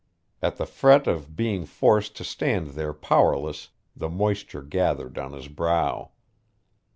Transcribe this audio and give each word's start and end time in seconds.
At 0.41 0.57
the 0.57 0.65
fret 0.65 1.05
of 1.05 1.35
being 1.35 1.67
forced 1.67 2.15
to 2.15 2.23
stand 2.23 2.69
there 2.71 2.91
powerless, 2.91 3.69
the 3.95 4.09
moisture 4.09 4.63
gathered 4.63 5.19
on 5.19 5.33
his 5.33 5.47
brow. 5.47 6.09